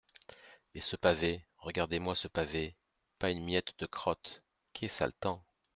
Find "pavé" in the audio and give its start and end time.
0.95-1.45, 2.27-2.75